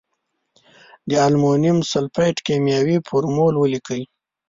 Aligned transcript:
د 1.09 1.11
المونیم 1.27 1.77
سلفیټ 1.91 2.37
کیمیاوي 2.47 2.97
فورمول 3.07 3.53
ولیکئ. 3.57 4.03